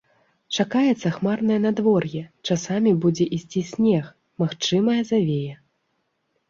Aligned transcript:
Чакаецца 0.61 1.11
хмарнае 1.17 1.57
надвор'е, 1.67 2.23
часамі 2.49 2.95
будзе 3.05 3.25
ісці 3.39 3.61
снег, 3.75 4.05
магчымая 4.47 5.01
завея. 5.13 5.55